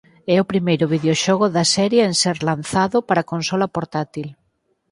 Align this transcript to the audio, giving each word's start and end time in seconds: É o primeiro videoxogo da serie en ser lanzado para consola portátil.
É 0.35 0.37
o 0.43 0.49
primeiro 0.51 0.85
videoxogo 0.95 1.45
da 1.55 1.65
serie 1.75 2.01
en 2.09 2.13
ser 2.21 2.37
lanzado 2.49 2.97
para 3.07 3.27
consola 3.31 3.67
portátil. 3.75 4.27